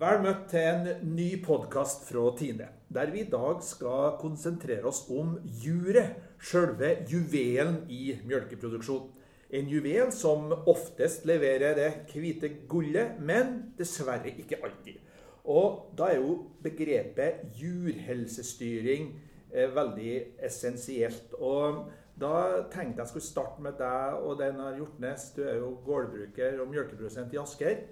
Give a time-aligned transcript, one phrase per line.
[0.00, 5.02] Vel møtt til en ny podkast fra Tine, der vi i dag skal konsentrere oss
[5.12, 9.10] om juret, sjølve juvelen i mjølkeproduksjon.
[9.58, 14.96] En juvel som oftest leverer det hvite gullet, men dessverre ikke alltid.
[15.44, 19.12] Og da er jo begrepet jurhelsestyring
[19.52, 20.16] eh, veldig
[20.48, 21.36] essensielt.
[21.36, 21.84] Og
[22.16, 25.28] da tenkte jeg skulle starte med deg og Einar Hjortnes.
[25.36, 27.84] Du er jo gårdbruker og mjølkeprodusent i Asker.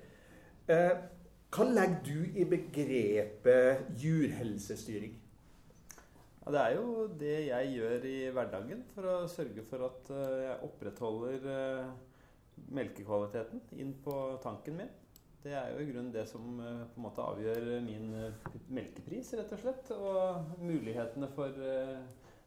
[0.72, 0.92] Eh,
[1.48, 5.14] hva legger du i begrepet jurhelsestyring?
[6.48, 10.60] Det er jo det jeg gjør i hverdagen for å sørge for at eh, jeg
[10.64, 11.90] opprettholder eh,
[12.72, 14.94] melkekvaliteten inn på tanken min.
[15.42, 18.08] Det er jo i grunnen det som eh, på en måte avgjør min
[18.72, 19.92] melkepris, rett og slett.
[19.96, 21.60] Og mulighetene for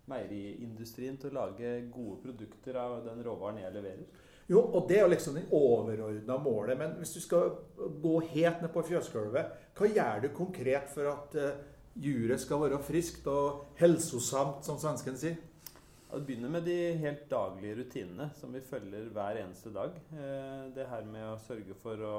[0.10, 4.30] meieriindustrien til å lage gode produkter av den råvaren jeg leverer.
[4.52, 6.78] Jo, og det er jo liksom det overordna målet.
[6.80, 7.54] Men hvis du skal
[8.04, 11.62] gå helt ned på fjøsgulvet, hva gjør du konkret for at uh,
[11.96, 15.40] juret skal være friskt og helsosamt, som svensken sier?
[16.12, 19.96] Det begynner med de helt daglige rutinene som vi følger hver eneste dag.
[20.12, 22.15] Eh, det her med å sørge for å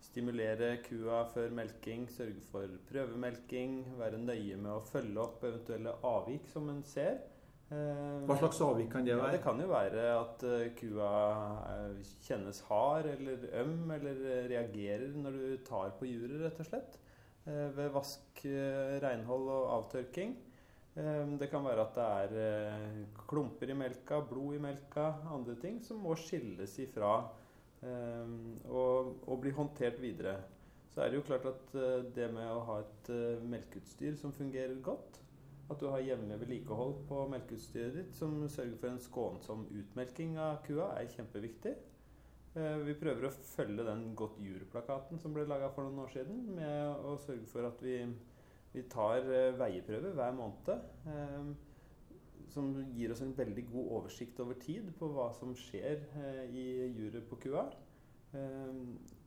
[0.00, 6.48] stimulere kua før melking, sørge for prøvemelking, være nøye med å følge opp eventuelle avvik
[6.48, 7.18] som en ser.
[7.66, 9.26] Hva slags avvik kan det være?
[9.26, 11.08] Ja, det kan jo være at eh, kua
[11.72, 14.20] eh, kjennes hard eller øm, eller
[14.52, 16.98] reagerer når du tar på juret, rett og slett.
[17.46, 18.44] Eh, ved vask,
[19.02, 20.36] renhold og avtørking.
[20.96, 21.98] Det kan være at
[22.32, 27.10] det er klumper i melka, blod i melka, andre ting som må skilles ifra
[27.84, 30.38] og, og bli håndtert videre.
[30.94, 31.76] Så er det jo klart at
[32.16, 33.12] det med å ha et
[33.44, 35.20] melkeutstyr som fungerer godt,
[35.66, 40.60] at du har jevnlig vedlikehold på melkeutstyret ditt som sørger for en skånsom utmelking av
[40.66, 41.74] kua, er kjempeviktig.
[42.56, 46.44] Eh, vi prøver å følge den Godt jur-plakaten som ble laga for noen år siden,
[46.56, 47.98] med å sørge for at vi,
[48.72, 50.86] vi tar eh, veieprøver hver måned.
[51.10, 51.50] Eh,
[52.54, 56.06] som gir oss en veldig god oversikt over tid på hva som skjer
[56.54, 57.64] i juret på kua.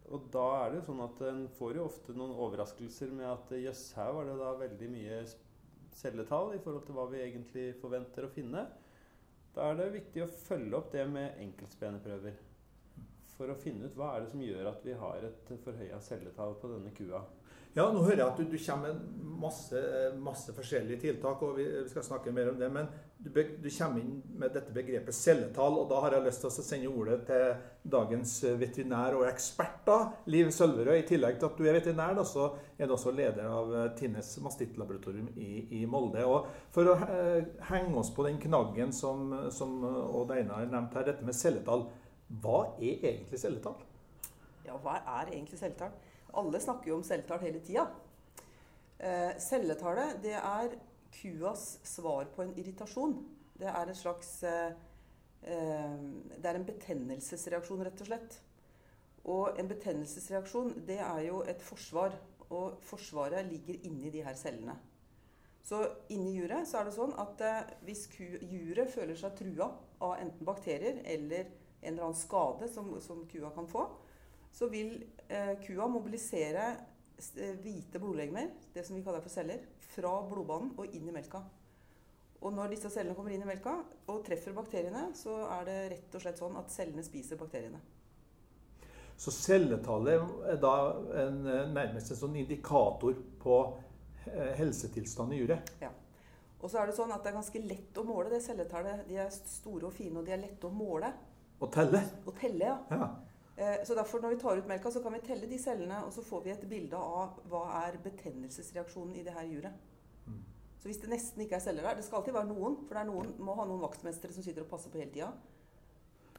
[0.09, 3.51] Og da er det jo sånn at en får jo ofte noen overraskelser med at
[3.59, 5.19] jøss, her var det da veldig mye
[5.95, 8.65] celletall i forhold til hva vi egentlig forventer å finne.
[9.55, 12.37] Da er det viktig å følge opp det med enkeltspeneprøver.
[13.37, 16.57] For å finne ut hva er det som gjør at vi har et forhøya celletall
[16.59, 17.23] på denne kua.
[17.75, 19.81] Ja, nå hører jeg at du, du kommer med masse,
[20.19, 22.69] masse, forskjellige tiltak, og vi, vi, skal snakke mer om det.
[22.73, 22.89] Men
[23.19, 26.63] du, du, kommer inn med dette begrepet celletall, og da har jeg lyst til å
[26.63, 29.97] sende ordet til dagens veterinær og ekspert, da,
[30.31, 31.01] Liv Sølverød.
[31.01, 32.47] I tillegg til at du er veterinær, da, så
[32.77, 35.49] er du også leder av eh, Tines mastittlaboratorium i,
[35.81, 36.23] i, Molde.
[36.23, 41.11] Og for å eh, henge oss på den knaggen som, som Odd Einar nevnte her,
[41.11, 41.89] dette med celletall.
[42.39, 43.81] Hva er egentlig celletall?
[44.63, 45.91] Ja, hva er egentlig celletall?
[46.39, 47.89] Alle snakker jo om celletall hele tida.
[48.99, 50.79] Eh, celletallet det er
[51.13, 53.17] kuas svar på en irritasjon.
[53.59, 54.71] Det er en slags eh,
[55.43, 55.97] eh,
[56.35, 58.39] Det er en betennelsesreaksjon, rett og slett.
[59.29, 62.15] Og en betennelsesreaksjon det er jo et forsvar.
[62.49, 64.73] Og forsvaret ligger inni de her cellene.
[65.63, 69.69] Så inni juret så er det sånn at eh, hvis juret føler seg trua
[70.01, 73.85] av enten bakterier eller en eller annen skade som, som kua kan få,
[74.51, 74.95] så vil
[75.27, 76.71] eh, kua mobilisere
[77.63, 79.63] hvite blodlegemer, det som vi kaller for celler,
[79.93, 81.43] fra blodbanen og inn i melka.
[82.39, 83.73] Og når disse cellene kommer inn i melka
[84.07, 87.81] og treffer bakteriene, så er det rett og slett sånn at cellene spiser bakteriene.
[89.19, 90.75] Så celletallet er da
[91.25, 93.57] en, eh, nærmest en sånn indikator på
[94.29, 95.73] eh, helsetilstanden i juret?
[95.83, 95.91] Ja.
[96.61, 99.03] Og så er det sånn at det er ganske lett å måle det celletallet.
[99.07, 101.11] De er store og fine, og de er lette å måle.
[101.59, 102.01] Og telle?
[102.23, 102.77] Og telle, ja.
[102.91, 103.09] ja.
[103.59, 106.13] Eh, så derfor Når vi tar ut melka, så kan vi telle de cellene, og
[106.13, 109.73] så får vi et bilde av hva er betennelsesreaksjonen i det her juret.
[110.27, 110.43] Mm.
[110.79, 113.01] Så hvis det nesten ikke er celler der Det skal alltid være noen, for det
[113.01, 115.33] er noen, må ha noen vaktmestere som sitter og passer på hele tida.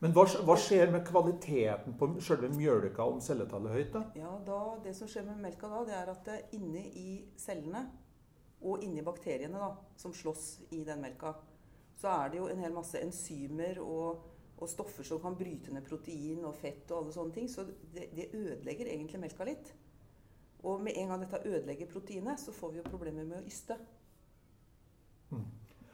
[0.01, 3.93] Men hva, hva, skjer med kvaliteten på selve mjølka om celletallet er høyt?
[3.93, 4.05] da?
[4.17, 7.85] Ja, da, Det som skjer med melka da, det er at inne i cellene
[8.63, 11.35] og inni bakteriene da, som slåss i den melka,
[12.01, 14.25] så er det jo en hel masse enzymer og
[14.61, 17.49] og stoffer som kan bryte ned protein og fett og alle sånne ting.
[17.49, 17.65] Så
[17.95, 19.73] det, det ødelegger egentlig melka litt.
[20.69, 23.79] Og med en gang dette ødelegger proteinet, så får vi jo problemer med å yste.
[25.31, 25.49] Mm.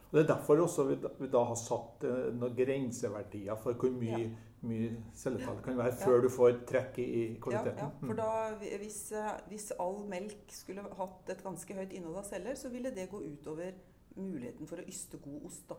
[0.06, 3.78] Og Det er derfor også vi da, vi da har satt eh, noen grenseverdier for
[3.78, 4.28] hvor mye, ja.
[4.66, 6.20] mye celletall kan være før ja.
[6.24, 7.08] du får trekk i,
[7.42, 7.82] kvaliteten.
[7.82, 8.06] Ja, ja.
[8.06, 8.22] for mm.
[8.22, 12.70] da, hvis, eh, hvis, all melk skulle hatt et ganske høyt innhold av celler, så
[12.72, 13.76] ville det gå utover
[14.16, 15.66] muligheten for å yste god ost.
[15.70, 15.78] da.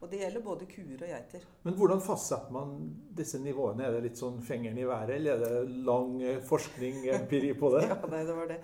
[0.00, 1.42] Og det gjelder både kuer og geiter.
[1.66, 2.76] Men hvordan fastsetter man
[3.16, 3.84] disse nivåene?
[3.84, 7.74] Er det litt sånn fingeren i været, eller er det lang eh, forskning, empiri på
[7.76, 7.84] det?
[7.90, 8.62] Ja, nei, det var det.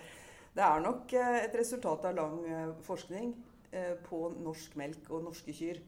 [0.56, 3.34] Det er nok eh, et resultat av lang eh, forskning
[3.70, 5.82] eh, på norsk melk og norske kyr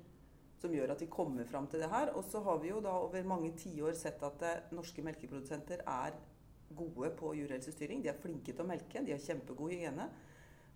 [0.59, 2.13] som gjør at vi kommer fram til det her.
[2.19, 6.17] Og så har vi jo da over mange tiår sett at eh, norske melkeprodusenter er
[6.79, 8.03] gode på jurehelsestyring.
[8.03, 10.09] De er flinke til å melke, de har kjempegod hygiene.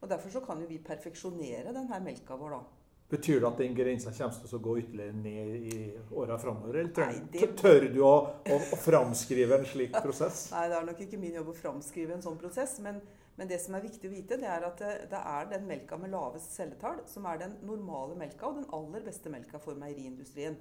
[0.00, 2.81] Og derfor så kan jo vi perfeksjonere denne melka vår, da.
[3.12, 5.80] Betyr det at den grensa kommer til å gå ytterligere ned i
[6.16, 6.78] åra framover?
[6.80, 8.12] Eller tør, Nei, det- tør du å,
[8.48, 10.46] å, å framskrive en slik prosess?
[10.54, 12.78] Nei, det er nok ikke min jobb å framskrive en sånn prosess.
[12.84, 13.02] Men,
[13.36, 15.98] men det som er viktig å vite, det er at det, det er den melka
[16.00, 20.56] med lavest celletall som er den normale melka og den aller beste melka for meieriindustrien.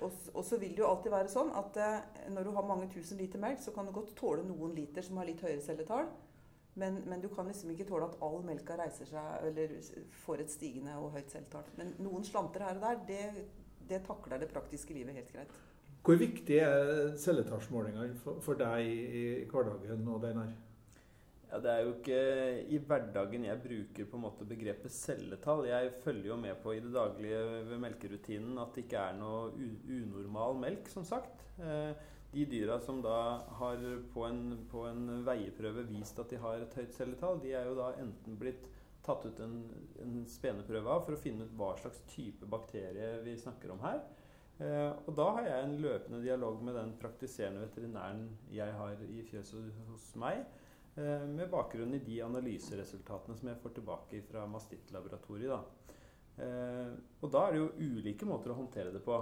[0.00, 2.88] Og, og så vil det jo alltid være sånn at eh, når du har mange
[2.92, 6.08] tusen liter melk, så kan du godt tåle noen liter som har litt høyere celletall.
[6.80, 9.74] Men, men du kan liksom ikke tåle at all melka reiser seg eller
[10.24, 11.66] får et stigende og høyt selvtall.
[11.80, 13.44] Men noen slanter her og der, det,
[13.90, 15.58] det takler det praktiske livet helt greit.
[16.00, 20.52] Hvor viktig er celletallsmålingene for, for deg i, i hverdagen og den her?
[21.50, 22.20] Ja, Det er jo ikke
[22.70, 25.66] i hverdagen jeg bruker på en måte begrepet celletall.
[25.68, 29.50] Jeg følger jo med på i det daglige ved melkerutinen at det ikke er noe
[29.90, 31.42] unormal melk, som sagt.
[31.58, 31.90] Eh,
[32.30, 33.80] De dyra som da har
[34.14, 37.74] på en, på en veieprøve vist at de har et høyt celletall, de er jo
[37.78, 38.68] da enten blitt
[39.02, 39.56] tatt ut en,
[40.04, 44.02] en speneprøve av for å finne ut hva slags type bakterie vi snakker om her.
[44.60, 49.22] Eh, og da har jeg en løpende dialog med den praktiserende veterinæren jeg har i
[49.26, 50.44] fjøset hos meg.
[51.00, 55.54] Eh, med bakgrunn i de analyseresultatene som jeg får tilbake fra Mastittlaboratoriet.
[55.54, 55.96] Da.
[56.44, 56.90] Eh,
[57.22, 59.16] og da er det jo ulike måter å håndtere det på.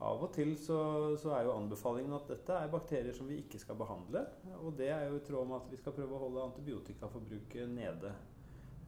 [0.00, 0.80] Av og til så,
[1.20, 4.22] så er jo anbefalingen at dette er bakterier som vi ikke skal behandle.
[4.62, 8.12] Og det er jo i tråd med at vi skal prøve å holde antibiotikaforbruket nede.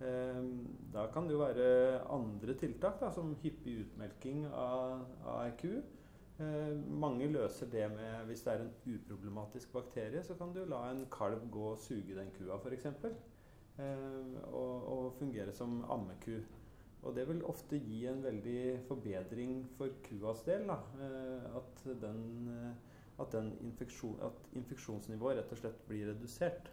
[0.00, 0.38] Eh,
[0.94, 1.67] da kan det jo være
[2.14, 5.75] andre tiltak, da, som hyppig utmelking av, av ku.
[6.41, 10.87] Eh, mange løser det med Hvis det er en uproblematisk bakterie, så kan du la
[10.91, 12.88] en kalv gå og suge den kua, f.eks.
[13.79, 16.41] Eh, og, og fungere som ammeku.
[17.02, 20.69] Og det vil ofte gi en veldig forbedring for kuas del.
[20.70, 20.78] Da.
[21.02, 22.22] Eh, at, den,
[22.52, 26.70] eh, at, den infeksjon, at infeksjonsnivået rett og slett blir redusert.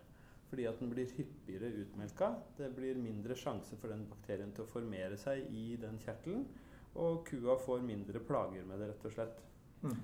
[0.49, 2.31] Fordi at den blir hyppigere utmelka.
[2.57, 6.45] Det blir mindre sjanse for den bakterien til å formere seg i den kjertelen.
[6.99, 9.43] Og kua får mindre plager med det, rett og slett.
[9.81, 9.99] Mm.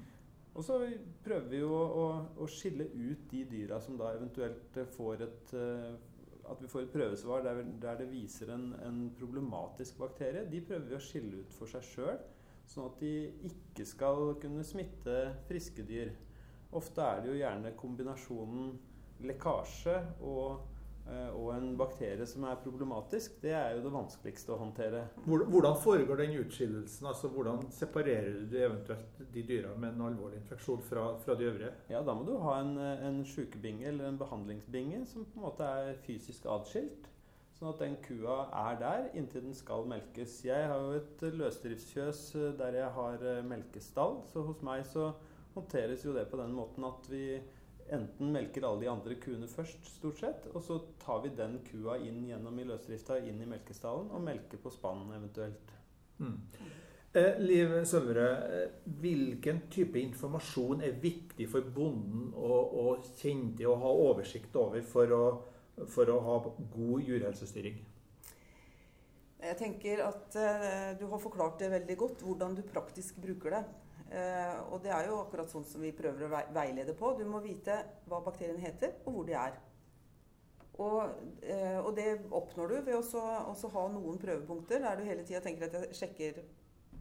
[0.55, 0.77] Og så
[1.25, 2.03] prøver vi jo å, å,
[2.41, 5.89] å skille ut de dyra som da eventuelt får et eh,
[6.51, 10.45] At vi får et prøvesvar der, der det viser en, en problematisk bakterie.
[10.51, 12.19] De prøver vi å skille ut for seg sjøl,
[12.69, 13.13] sånn at de
[13.49, 15.17] ikke skal kunne smitte
[15.49, 16.13] friske dyr.
[16.75, 18.71] Ofte er det jo gjerne kombinasjonen
[19.25, 19.95] lekkasje
[20.27, 20.65] og,
[21.05, 23.35] og en bakterie som er problematisk.
[23.43, 25.03] Det er jo det vanskeligste å håndtere.
[25.27, 27.05] Hvordan foregår den utskillelsen?
[27.11, 31.73] Altså, hvordan separerer du eventuelt de dyra med en alvorlig infeksjon fra, fra de øvrige?
[31.93, 35.45] Ja, da må du ha en, eh, en sjukebinge eller en behandlingsbinge som på en
[35.45, 37.11] måte er fysisk atskilt.
[37.55, 40.41] Sånn at den kua er der inntil den skal melkes.
[40.43, 44.83] Jeg har jo et eh, løsdriftsfjøs eh, der jeg har eh, melkestall, så hos meg
[44.89, 45.13] så
[45.53, 47.39] håndteres jo det på den måten at vi
[47.93, 51.99] enten melker alle de andre kuene først, stort sett, og så tar vi den kua
[52.01, 55.73] inn gjennom i løsdrifta, inn i melkestallen, og melker på spann eventuelt.
[56.17, 56.37] Mm.
[57.15, 62.49] Eh, Liv Sølverød, eh, hvilken type informasjon er viktig for bonden å,
[62.81, 65.21] å kjenne til og ha oversikt over for å,
[65.87, 66.39] for å ha
[66.73, 67.77] god jurehelsestyring?
[69.45, 73.63] Jeg tenker at eh, du har forklart det veldig godt, hvordan du praktisk bruker det.
[74.15, 77.11] Eh, og det er jo akkurat sånn som vi prøver å veilede på.
[77.17, 79.57] Du må vite hva bakteriene heter, og hvor de er.
[80.75, 81.01] Og,
[81.43, 85.67] eh, og det oppnår du ved å ha noen prøvepunkter der du hele tida tenker
[85.67, 86.41] at jeg sjekker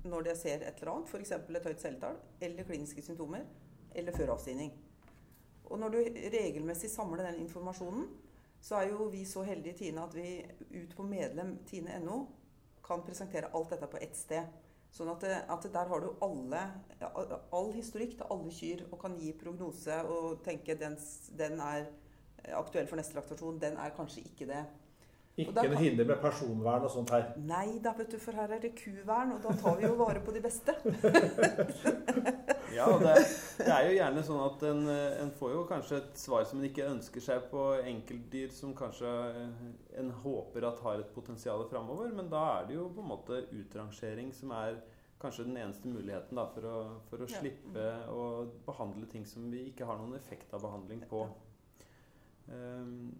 [0.04, 1.32] når jeg ser et eller annet, f.eks.
[1.32, 3.46] et høyt celletall, eller kliniske symptomer,
[3.94, 4.74] eller før avstigning.
[5.64, 5.98] Og når du
[6.34, 8.10] regelmessig samler den informasjonen,
[8.60, 10.44] så er jo vi så heldige i Tine at vi
[10.74, 12.18] ut på medlem tine.no
[12.84, 14.44] kan presentere alt dette på ett sted.
[14.94, 16.60] Sånn at, det, at der har du alle,
[17.02, 20.94] all historikk til alle kyr og kan gi prognose og tenke den,
[21.34, 21.88] den er
[22.54, 24.62] aktuell for neste laktasjon, den er kanskje ikke det.
[25.34, 27.32] Ikke noe hinder med personvern og sånt her.
[27.42, 30.22] Nei da, vet du, for her er det kuvern, og da tar vi jo vare
[30.22, 30.76] på de beste.
[32.74, 33.14] Ja, det,
[33.60, 34.82] det er jo gjerne sånn at en,
[35.24, 39.12] en får jo kanskje et svar som en ikke ønsker seg på enkeltdyr som kanskje
[39.30, 39.68] eh,
[40.02, 43.44] en håper at har et potensial framover, men da er det jo på en måte
[43.54, 44.80] utrangering som er
[45.22, 46.78] kanskje den eneste muligheten da, for å,
[47.08, 47.38] for å Ja.
[47.40, 48.24] slippe å
[48.66, 51.22] behandle ting som vi ikke har noen effekt av behandling på.
[52.50, 53.14] Um,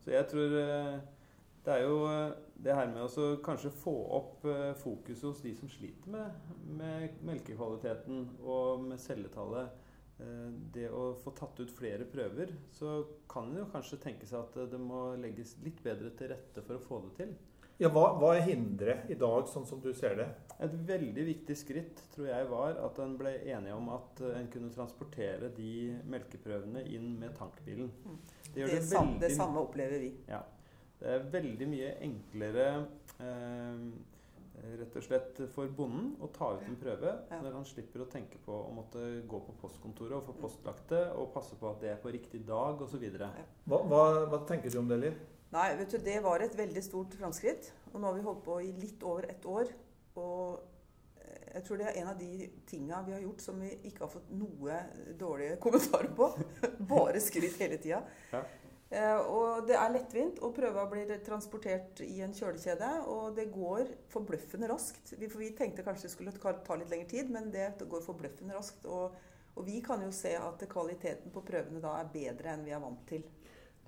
[0.00, 0.94] så jeg tror eh,
[1.62, 5.54] Det er jo eh, det her med å kanskje få opp eh, fokuset hos de
[5.58, 9.70] som sliter med, med melkekvaliteten og med celletallet.
[10.18, 14.42] Eh, det å få tatt ut flere prøver, så kan en jo kanskje tenke seg
[14.42, 17.34] at det må legges litt bedre til rette for å få det til.
[17.80, 20.26] Ja, hva, hva er hinderet i dag, sånn som du ser det?
[20.62, 24.70] Et veldig viktig skritt tror jeg var at en ble enige om at en kunne
[24.74, 27.88] transportere de melkeprøvene inn med tankbilen.
[28.04, 28.18] Mm.
[28.52, 30.12] Det, det, det, samme, det samme opplever vi.
[30.30, 30.42] Ja.
[31.02, 32.66] Det er veldig mye enklere
[33.18, 33.86] eh,
[34.78, 37.40] rett og slett for bonden å ta ut en prøve ja.
[37.42, 41.02] når han slipper å tenke på å måtte gå på postkontoret og få postlagt det,
[41.18, 43.02] og passe på at det er på riktig dag osv.
[43.18, 45.18] Hva, hva, hva tenker du om det, Liv?
[45.52, 47.72] Nei, vet du, Det var et veldig stort framskritt.
[47.92, 49.74] Og nå har vi holdt på i litt over ett år.
[50.22, 50.62] Og
[51.52, 54.12] jeg tror det er en av de tinga vi har gjort som vi ikke har
[54.14, 54.78] fått noe
[55.20, 56.30] dårlige kommentarer på.
[56.94, 58.00] Bare skryt hele tida.
[58.32, 58.40] Ja.
[58.92, 62.90] Eh, og det er lettvint, og prøva blir transportert i en kjølekjede.
[63.08, 65.14] Og det går forbløffende raskt.
[65.16, 68.84] Vi, vi tenkte kanskje det skulle ta litt lengre tid, men det går forbløffende raskt.
[68.84, 69.16] Og,
[69.54, 72.84] og, vi kan jo se at kvaliteten på prøvene da er bedre enn vi er
[72.84, 73.24] vant til.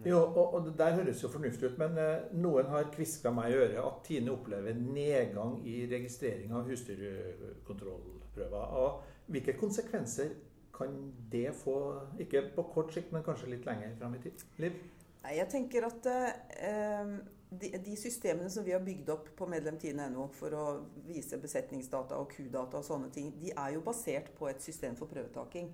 [0.02, 3.60] Jo, og, og der høres jo fornuftig ut, men eh, noen har kviska meg i
[3.60, 8.74] øret at Tine opplever nedgang i registrering av husdyrkontrollprøver.
[8.80, 10.32] Og hvilke konsekvenser
[10.74, 10.96] kan
[11.30, 11.76] det få,
[12.18, 14.42] ikke på kort sikt, men kanskje litt lenger fram i tid?
[14.64, 14.80] Liv?
[15.24, 17.12] Nei, jeg tenker at eh,
[17.48, 20.64] de, de, systemene som vi har bygd opp på Medlemtiden.no for å
[21.06, 25.08] vise besetningsdata og kudata og sånne ting, de er jo basert på et system for
[25.08, 25.70] prøvetaking.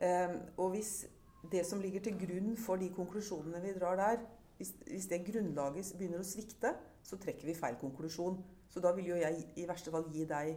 [0.00, 1.02] Eh, og hvis
[1.52, 4.24] det som ligger til grunn for de konklusjonene vi drar der,
[4.56, 6.72] hvis, hvis, det grunnlaget begynner å svikte,
[7.04, 8.40] så trekker vi feil konklusjon.
[8.72, 10.56] Så da vil jo jeg i verste fall gi deg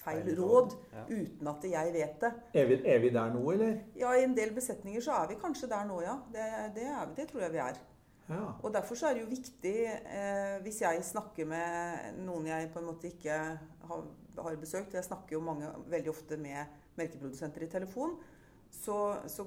[0.00, 1.04] feil råd ja.
[1.08, 2.32] uten at jeg vet det.
[2.54, 3.76] Er vi, er vi, der nå, eller?
[3.98, 6.16] Ja, i en del besetninger så er vi kanskje der nå, ja.
[6.32, 7.80] Det, det, er, det tror jeg vi er.
[8.26, 8.40] Ja.
[8.62, 12.82] Og derfor så er det jo viktig, eh, hvis jeg snakker med noen jeg på
[12.82, 13.36] en måte ikke
[13.86, 14.02] har,
[14.42, 18.16] har besøkt Jeg snakker jo mange, veldig ofte med melkeprodusenter i telefon.
[18.70, 18.98] Så,
[19.30, 19.46] så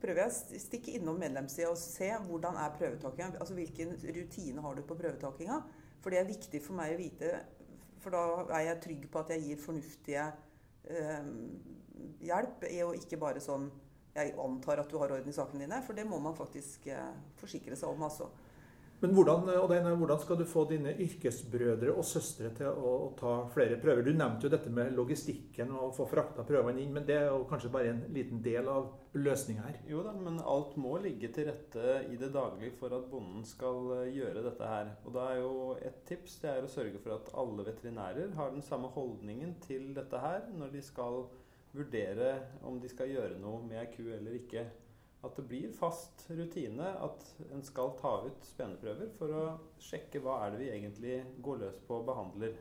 [0.00, 3.40] prøver jeg å stikke innom medlemssida og se hvordan er prøvetakinga.
[3.42, 5.60] Altså hvilken rutine har du på prøvetakinga.
[6.00, 7.32] For det er viktig for meg å vite
[8.00, 8.22] for da
[8.56, 10.26] er jeg trygg på at jeg gir fornuftige
[10.90, 11.30] eh,
[12.24, 13.70] hjelp, og ikke bare sånn
[14.10, 17.12] Jeg antar at du har orden i sakene dine, for det må man faktisk eh,
[17.38, 18.02] forsikre seg om.
[18.02, 18.26] altså.
[19.00, 23.30] Men hvordan, Denne, hvordan, skal du få dine yrkesbrødre og søstre til å, å, ta
[23.54, 24.04] flere prøver?
[24.04, 27.30] Du nevnte jo dette med logistikken og å få frakta prøvene inn, men det er
[27.30, 29.78] jo kanskje bare en liten del av løsninga her?
[29.88, 33.88] Jo da, men alt må ligge til rette i det daglige for at bonden skal
[33.96, 34.92] eh, gjøre dette her.
[35.06, 38.52] Og da er jo et tips det er å sørge for at alle veterinærer har
[38.52, 41.24] den samme holdningen til dette her når de skal
[41.72, 42.34] vurdere
[42.66, 44.68] om de skal gjøre noe med ei ku eller ikke
[45.20, 49.44] at det blir fast rutine at en skal ta ut speneprøver for å
[49.82, 52.56] sjekke hva er det vi egentlig går løs på og behandler.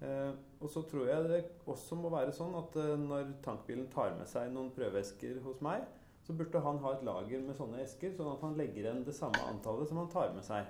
[0.00, 4.16] Eh, og så tror jeg det også må være sånn at eh, når tankbilen tar
[4.16, 5.84] med seg noen prøveesker hos meg,
[6.26, 9.14] så burde han ha et lager med sånne esker, sånn at han legger igjen det
[9.16, 10.66] samme antallet som han tar med seg.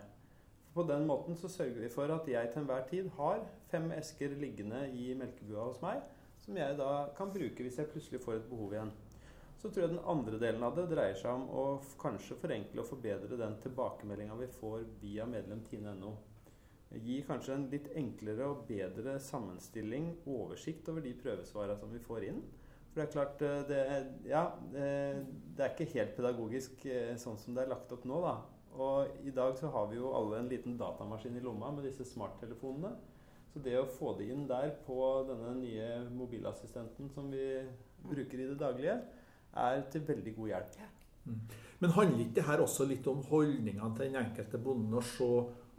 [0.76, 4.34] På den måten så sørger vi for at jeg til enhver tid har fem esker
[4.36, 6.02] liggende i melkebua hos meg,
[6.42, 8.92] som jeg da kan bruke hvis jeg plutselig får et behov igjen.
[9.66, 11.62] Så tror jeg den andre delen av det dreier seg om å
[11.98, 16.12] kanskje forenkle og forbedre den tilbakemeldinga vi får via medlem Tine.no.
[17.02, 22.28] Gi kanskje en litt enklere og bedre sammenstilling, oversikt over de prøvesvara som vi får
[22.28, 22.38] inn.
[22.92, 23.80] For det er klart, eh, det,
[24.30, 28.36] ja, det er ikke helt pedagogisk eh, sånn som det er lagt opp nå, da.
[28.78, 32.06] Og i dag så har vi jo alle en liten datamaskin i lomma med disse
[32.06, 32.94] smarttelefonene.
[33.50, 37.48] Så det å få det inn der på denne nye mobilassistenten som vi
[38.06, 39.00] bruker i det daglige,
[39.54, 40.80] er til veldig god hjelp.
[40.80, 40.90] Ja.
[41.26, 41.40] Mm.
[41.78, 44.96] Men handler ikke det her også litt om holdningene til den enkelte bonden?
[44.96, 45.30] Å se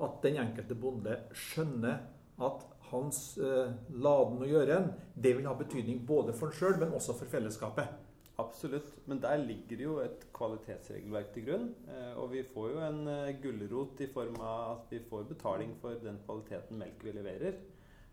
[0.06, 2.04] at den enkelte bonde skjønner
[2.48, 6.94] at hans eh, laden og gjøren det vil ha betydning både for han sjøl, men
[6.96, 7.96] også for fellesskapet?
[8.38, 8.92] Absolutt.
[9.06, 11.72] Men der ligger det jo et kvalitetsregelverk til grunn.
[11.90, 15.74] Eh, og vi får jo en eh, gulrot i form av at vi får betaling
[15.82, 17.58] for den kvaliteten melk vi leverer.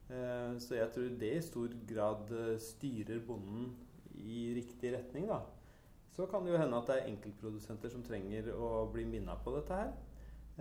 [0.09, 2.33] Eh, så jeg tror det i stor grad
[2.71, 3.75] styrer bonden
[4.21, 5.43] i riktig retning, da.
[6.15, 9.57] Så kan det jo hende at det er enkeltprodusenter som trenger å bli minna på
[9.57, 9.95] dette her.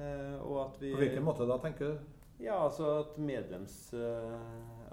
[0.01, 2.13] Eh, og at vi På hvilken måte da, tenker du?
[2.41, 3.75] Ja, altså at medlems...
[3.93, 4.39] Eh,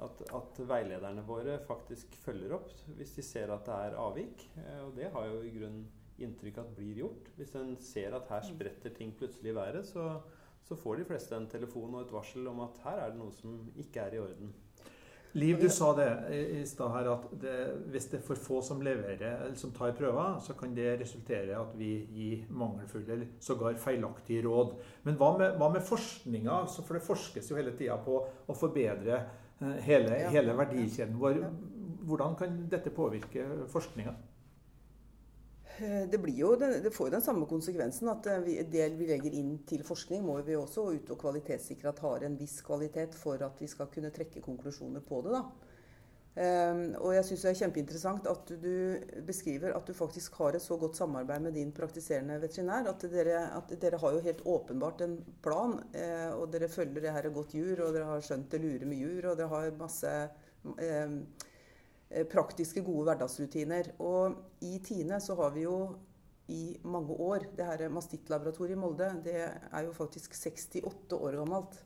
[0.00, 4.46] at, at, veilederne våre faktisk følger opp hvis de ser at det er avvik.
[4.60, 5.82] Eh, og det har jo i grunn
[6.20, 7.30] inntrykk at blir gjort.
[7.36, 10.06] Hvis en ser at her spretter ting plutselig i været, så,
[10.64, 13.32] så får de fleste en telefon og et varsel om at her er det noe
[13.36, 14.52] som ikke er i orden.
[15.32, 17.56] Liv, du sa det i stad her at det,
[17.92, 21.52] hvis det er for få som leverer, eller som tar prøver, så kan det resultere
[21.52, 24.74] i at vi gir mangelfulle eller sågar feilaktige råd.
[25.06, 26.64] Men hva med, hva med forskninga?
[26.74, 31.44] For det forskes jo hele tida på å forbedre eh, hele, hele verdikjeden vår.
[32.10, 34.16] Hvordan kan dette påvirke forskninga?
[35.80, 39.56] Eh, Det, jo, det får jo den samme konsekvensen at eh, det vi legger inn
[39.68, 43.60] til forskning, må vi også ut og kvalitetssikre at har en viss kvalitet for at
[43.60, 45.38] vi skal kunne trekke konklusjoner på det.
[45.38, 45.42] da.
[46.40, 48.74] Eh, og jeg syns det er kjempeinteressant at du
[49.26, 52.92] beskriver at du faktisk har et så godt samarbeid med din praktiserende veterinær.
[52.92, 57.16] At dere, at dere har jo helt åpenbart en plan, eh, og dere følger det
[57.16, 60.12] her godt jur, og dere har skjønt det lure med jur, og dere har masse
[60.76, 61.16] eh,
[62.30, 63.92] praktiske, gode hverdagsrutiner.
[64.02, 65.76] Og i Tine så har vi jo
[66.50, 71.76] i mange år Det her Mastittlaboratoriet i Molde det er jo faktisk 68 år gammelt.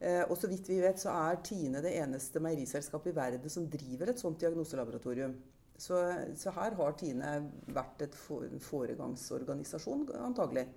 [0.00, 3.66] Eh, og så vidt vi vet, så er Tine det eneste meieriselskapet i verden som
[3.68, 5.34] driver et sånt diagnoselaboratorium.
[5.76, 5.98] Så,
[6.36, 7.34] så her har Tine
[7.74, 10.68] vært et for, foregangsorganisasjon, antagelig.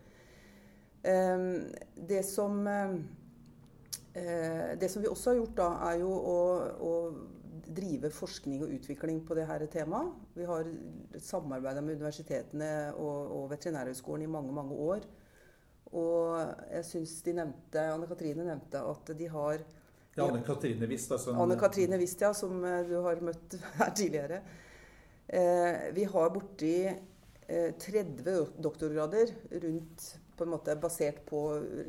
[1.06, 1.46] Eh,
[2.10, 2.98] det som eh,
[4.14, 6.42] Eh, det som vi også har gjort, da, er jo å,
[6.86, 6.92] å
[7.68, 10.14] drive forskning og utvikling på det her temaet.
[10.36, 10.70] Vi har
[11.22, 15.06] samarbeida med universitetene og, og Veterinærhøgskolen i mange, mange år.
[15.94, 16.40] Og
[16.74, 19.64] jeg syns de nevnte, Anne Katrine nevnte at de har
[20.14, 21.34] Ja, Anne Katrine Wist, altså.
[21.42, 24.44] Anne Katrine Vistia, som eh, du har møtt her tidligere.
[25.26, 30.06] Eh, vi har borti eh, 30 doktorgrader rundt
[30.38, 31.42] på en måte basert på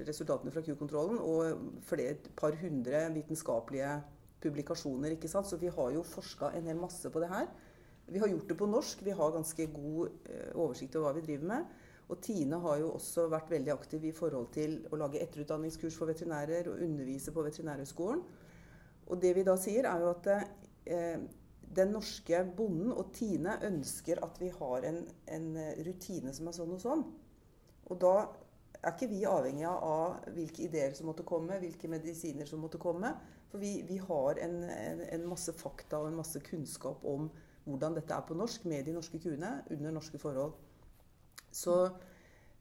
[0.08, 3.92] resultatene fra Q-kontrollen og flere, et par hundre vitenskapelige
[4.44, 5.16] publikasjoner.
[5.16, 5.48] ikke sant?
[5.48, 7.48] Så vi har jo forska en hel masse på det her.
[8.06, 9.02] Vi har gjort det på norsk.
[9.04, 11.76] Vi har ganske god eh, oversikt over hva vi driver med.
[12.12, 16.12] Og Tine har jo også vært veldig aktiv i forhold til å lage etterutdanningskurs for
[16.12, 18.20] veterinærer og undervise på Veterinærhøgskolen.
[19.08, 21.24] Og det vi da sier, er jo at eh,
[21.74, 25.00] den norske bonden og Tine ønsker at vi har en,
[25.32, 25.48] en
[25.86, 27.04] rutine som er sånn og sånn.
[27.88, 28.14] Og da
[28.84, 33.14] er ikke vi avhengig av hvilke ideer som måtte komme, hvilke medisiner som måtte komme.
[33.54, 37.28] For vi, vi har en, en, en masse fakta og en masse kunnskap om
[37.68, 40.56] hvordan dette er på norsk med de norske kuene under norske forhold.
[41.54, 41.76] Så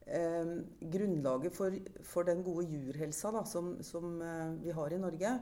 [0.06, 0.52] eh,
[0.94, 1.74] grunnlaget for,
[2.06, 5.34] for, den gode jurhelsa da, som, som eh, vi har i Norge,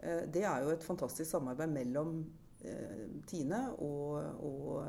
[0.00, 2.22] eh, det er jo et fantastisk samarbeid mellom
[3.28, 4.80] Tine og, og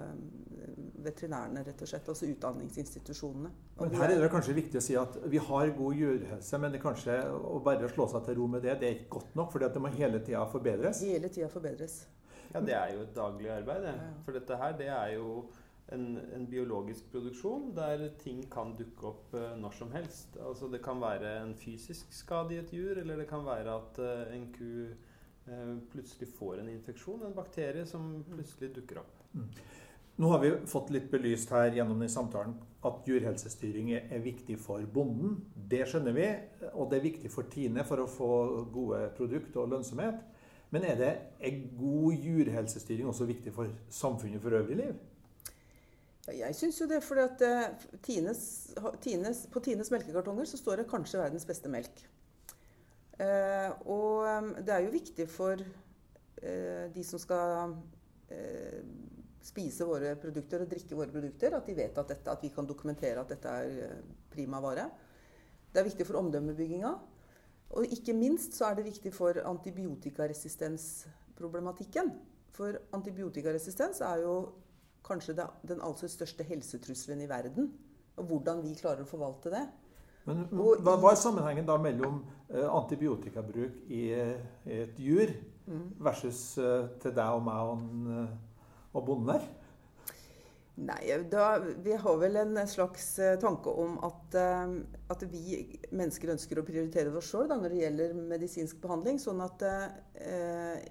[1.05, 2.07] veterinærene, rett og slett.
[2.11, 3.51] Altså utdanningsinstitusjonene.
[3.79, 6.81] Men her er det kanskje viktig å si at vi har god jurhelse, men det
[6.83, 9.63] kanskje å bare slå seg til ro med det, det er ikke godt nok, for
[9.63, 11.03] det må hele tida forbedres.
[11.07, 12.01] Hele tida forbedres.
[12.49, 13.85] Ja, det er jo et daglig arbeid.
[13.85, 14.13] Ja.
[14.25, 15.43] For dette her, det er jo
[15.93, 16.05] en,
[16.35, 20.37] en, biologisk produksjon der ting kan dukke opp uh, når som helst.
[20.41, 24.01] Altså Det kan være en fysisk skade i et jur, eller det kan være at
[24.01, 24.89] uh, en ku
[25.91, 29.13] plutselig får en infeksjon, en bakterie som plutselig dukker opp.
[29.33, 29.47] Mm.
[30.19, 34.83] Nå har vi fått litt belyst her gjennom den samtalen at jurhelsestyring er viktig for
[34.93, 35.37] bonden.
[35.55, 36.25] Det skjønner vi,
[36.73, 38.31] og det er viktig for Tine for å få
[38.73, 40.19] gode produkter og lønnsomhet.
[40.75, 41.13] Men er det
[41.47, 44.99] en god jurhelsestyring også viktig for samfunnet for øvrig liv?
[46.27, 47.17] Ja, jeg syns jo det, for
[48.05, 48.41] Tines,
[49.01, 52.05] Tines, på Tines melkekartonger så står det 'kanskje verdens beste melk'.
[53.19, 57.73] Uh, og det er jo viktig for eh, de som skal
[59.43, 62.67] spise våre produkter og drikke våre produkter, at de vet at, dette, at vi kan
[62.69, 63.97] dokumentere at dette er
[64.31, 64.85] prima vare.
[65.73, 66.93] Det er viktig for omdømmebygginga.
[67.77, 72.09] Og ikke minst så er det viktig for antibiotikaresistensproblematikken.
[72.55, 74.33] For antibiotikaresistens er jo
[75.05, 75.33] kanskje
[75.67, 77.73] den altså største helsetrusselen i verden.
[78.17, 79.65] Og hvordan vi klarer å forvalte det.
[80.29, 85.31] Men hva, hva er sammenhengen da mellom uh, antibiotikabruk i, i, et jur
[86.01, 89.47] versus uh, til deg og meg og, uh, og bonden her?
[90.79, 93.09] Nei, da, Vi har vel en slags
[93.41, 94.37] tanke om at,
[95.11, 95.57] at vi
[95.91, 99.19] mennesker ønsker å prioritere oss sjøl når det gjelder medisinsk behandling.
[99.19, 99.65] sånn at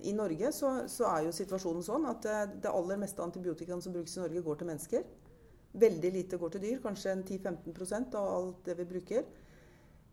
[0.04, 2.28] I Norge så, så, er jo situasjonen sånn at
[2.60, 5.08] det aller meste antibiotikaen som brukes i Norge, går til mennesker.
[5.78, 9.28] Veldig lite går til dyr, kanskje 10-15% av alt det vi bruker.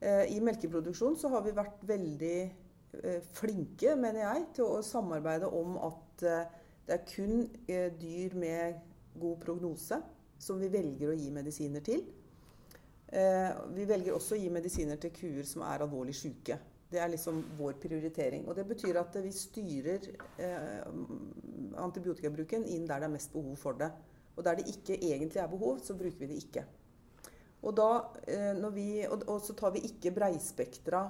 [0.06, 2.39] I melkeproduksjon så har vi vært veldig
[3.36, 6.25] flinke, mener jeg, til å samarbeide om at
[6.86, 7.47] det er kun
[7.99, 8.78] dyr med
[9.19, 9.97] god prognose
[10.38, 12.06] som vi velger å gi medisiner til.
[13.75, 16.60] Vi velger også å gi medisiner til kuer som er alvorlig syke.
[16.91, 18.45] Det er liksom vår prioritering.
[18.45, 20.12] Og det betyr at vi styrer
[21.82, 23.89] antibiotikabruken inn der det er mest behov for det.
[24.35, 26.65] Og der det ikke egentlig er behov, så bruker vi det ikke.
[27.65, 31.01] Og, da, vi, og, så tar vi ikke breispektra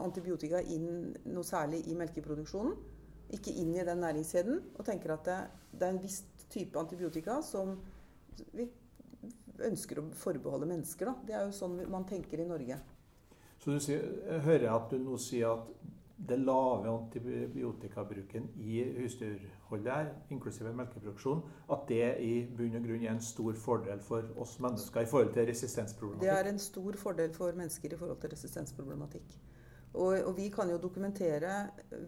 [0.00, 2.74] antibiotika inn noe særlig i melkeproduksjonen.
[3.30, 5.36] ikke inn i den næringskjeden og tenker at det,
[5.70, 7.76] det er en viss type antibiotika som
[8.56, 8.66] vi
[9.62, 11.06] ønsker å forbeholde mennesker.
[11.06, 11.14] Da.
[11.28, 12.80] Det er jo sånn man tenker i Norge.
[13.60, 15.68] Så du sier, jeg hører at du nå sier at
[16.28, 21.40] det lave antibiotikabruken i husdyrholdet her, inklusive melkeproduksjon,
[21.72, 25.32] at det i bunn og grunn er en stor fordel for oss mennesker i forhold
[25.34, 26.26] til resistensproblematikk?
[26.28, 29.38] Det er en stor fordel for mennesker i forhold til resistensproblematikk.
[29.90, 31.54] Og, og vi kan jo dokumentere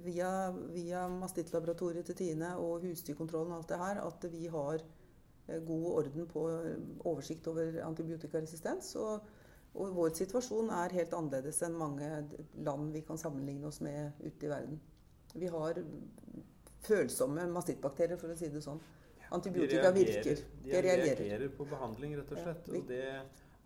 [0.05, 4.85] via, via mastittlaboratoriet til Tine og husdyrkontrollen og alt det her at vi har
[5.49, 6.45] eh, god orden på
[7.01, 8.95] oversikt over antibiotikaresistens.
[8.95, 9.27] og
[9.73, 12.09] og vår situasjon er helt annerledes enn mange
[12.67, 14.81] land vi kan sammenligne oss med ute i verden.
[15.33, 15.81] Vi har
[16.85, 18.83] følsomme mastittbakterier, for å si det sånn.
[19.33, 20.45] Antibiotika de reagerer, virker.
[20.67, 21.23] De reagerer.
[21.23, 22.69] reagerer på behandling, rett og slett.
[22.69, 23.07] Og det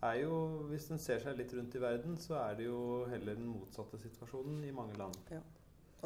[0.06, 0.38] er jo,
[0.70, 3.98] hvis en ser seg litt rundt i verden, så er det jo heller den motsatte
[3.98, 5.18] situasjonen i mange land.
[5.32, 5.42] Ja.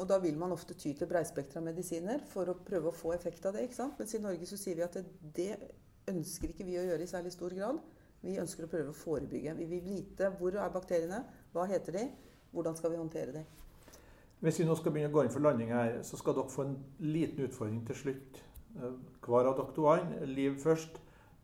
[0.01, 3.45] Og da vil man ofte ty til breispektra medisiner for å prøve å få effekt
[3.45, 3.67] av det.
[3.67, 3.99] ikke sant?
[3.99, 5.05] Mens i Norge så sier vi at det,
[5.37, 5.51] det
[6.09, 7.81] ønsker ikke vi å gjøre i særlig stor grad.
[8.21, 9.55] Vi ønsker å prøve å forebygge.
[9.57, 12.05] Vi vil vite hvor er bakteriene, hva heter de,
[12.51, 13.45] hvordan skal vi håndtere de.
[14.41, 16.65] Hvis vi nå skal begynne å gå inn for landing her, så skal dere få
[16.65, 18.41] en liten utfordring til slutt.
[18.77, 18.93] Eh,
[19.25, 21.01] hver av dere to Liv først.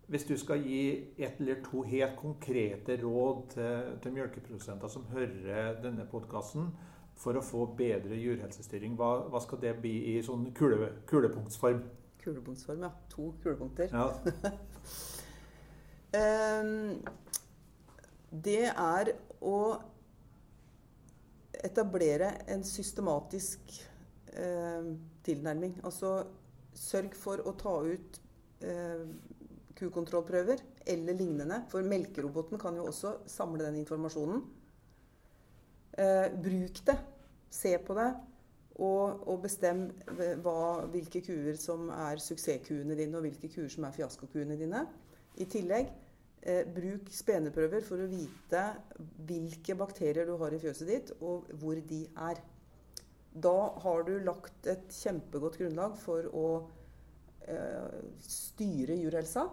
[0.08, 5.82] Hvis du skal gi ett eller to helt konkrete råd til, til melkeprodusenter som hører
[5.84, 6.72] denne podkasten,
[7.18, 11.82] for å få bedre jurhelsestyring, hva, hva, skal det bli i sånn kule, kulepunktsform?
[12.22, 12.92] Kulepunktsform, ja.
[13.14, 13.90] To kulepunkter.
[13.92, 14.12] Ja.
[16.18, 16.98] Ehm,
[18.32, 19.60] det er å
[21.68, 23.74] etablere en systematisk
[24.34, 24.92] eh,
[25.26, 25.80] tilnærming.
[25.88, 26.20] Altså
[26.78, 28.22] sørg for å ta ut
[28.66, 29.04] eh,
[29.78, 31.64] kukontrollprøver eller lignende.
[31.72, 34.42] For melkeroboten kan jo også samle den informasjonen.
[35.98, 36.98] Eh, bruk det.
[37.50, 38.10] Se på det.
[38.78, 39.88] Og, og bestem
[40.46, 44.84] hva, hvilke kuer som er suksesskuene dine, og hvilke kuer som er fiaskokuene dine.
[45.42, 45.90] I tillegg,
[46.74, 48.64] bruk speneprøver for å vite
[49.28, 52.42] hvilke bakterier du har i fjøset ditt, og hvor de er.
[53.38, 56.48] Da har du lagt et kjempegodt grunnlag for å
[57.46, 59.46] eh, styre jurhelsa.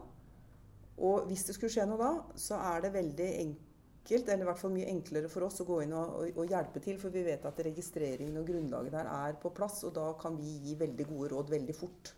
[1.04, 4.61] Og hvis det skulle skje noe da, så er det veldig enkelt, eller i hvert
[4.61, 7.24] fall mye enklere for oss å gå inn og, og, og hjelpe til, for vi
[7.26, 11.09] vet at registreringen og grunnlaget der er på plass, og da kan vi gi veldig
[11.11, 12.14] gode råd veldig fort.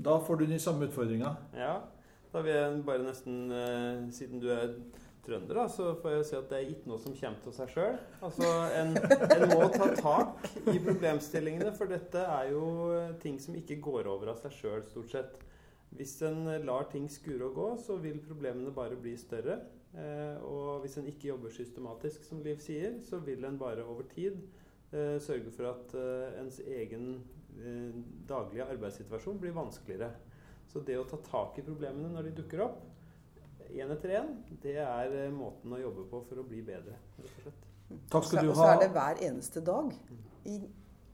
[0.00, 1.34] Da får du de samme utfordringa.
[1.54, 1.74] Ja.
[2.30, 4.74] Da vil jeg bare nesten, eh, Siden du er
[5.24, 7.72] trønder, da, så får jeg si at det er ikke noe som kommer til seg
[7.74, 7.98] sjøl.
[8.24, 12.64] Altså, en, en, må ta tak i problemstillingene, for dette er jo
[13.20, 15.36] ting som ikke går over av seg sjøl, stort sett.
[15.90, 19.58] Hvis en lar ting skure og gå, så vil problemene bare bli større.
[19.98, 24.06] Eh, og hvis en ikke jobber systematisk, som Liv sier, så vil en bare over
[24.14, 24.38] tid
[24.94, 27.08] eh, sørge for at eh, ens egen
[27.58, 27.96] eh,
[28.30, 30.12] daglige arbeidssituasjon blir vanskeligere.
[30.70, 32.84] Så det å ta tak i problemene når de dukker opp,
[33.70, 34.30] én etter én,
[34.62, 36.96] det er eh, måten å jobbe på for å bli bedre.
[37.18, 37.66] rett og slett.
[38.10, 38.54] Takk skal du ha.
[38.54, 39.90] Og så er det hver eneste dag.
[40.46, 40.60] I,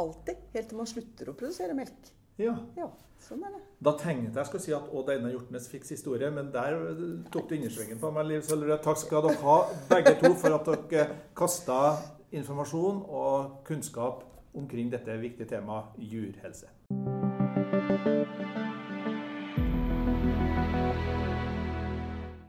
[0.02, 0.46] alltid.
[0.54, 2.12] Helt til man slutter å produsere melk.
[2.40, 2.52] Ja.
[2.76, 2.90] ja.
[3.26, 3.62] Sånn er det.
[3.86, 6.76] Da tenkte jeg skulle si at Odd Einar Hjortnes fikk historie, men der
[7.32, 8.82] tok du innersvingen på meg, Liv Sølvrød.
[8.84, 9.56] Takk skal dere ha,
[9.88, 11.80] begge to, for at dere kasta
[12.36, 14.24] informasjon og kunnskap
[14.56, 16.68] omkring dette viktige temaet jurhelse.